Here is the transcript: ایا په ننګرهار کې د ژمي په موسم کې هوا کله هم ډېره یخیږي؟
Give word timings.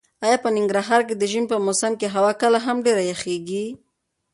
ایا 0.25 0.37
په 0.43 0.49
ننګرهار 0.55 1.01
کې 1.07 1.15
د 1.17 1.23
ژمي 1.31 1.47
په 1.51 1.57
موسم 1.65 1.93
کې 1.99 2.07
هوا 2.15 2.31
کله 2.41 2.57
هم 2.65 2.77
ډېره 2.85 3.03
یخیږي؟ 3.11 3.65